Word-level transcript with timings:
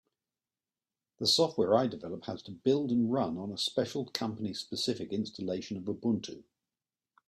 The 1.19 1.27
software 1.27 1.75
I 1.75 1.85
develop 1.85 2.25
has 2.25 2.41
to 2.41 2.51
build 2.51 2.89
and 2.91 3.13
run 3.13 3.37
on 3.37 3.51
a 3.51 3.57
special 3.59 4.05
company-specific 4.05 5.13
installation 5.13 5.77
of 5.77 5.83
Ubuntu. 5.83 6.43